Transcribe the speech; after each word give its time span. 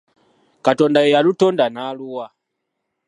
Katonda 0.65 0.99
ye 1.01 1.13
yalutonda 1.15 1.65
n’aluwa 1.69 2.25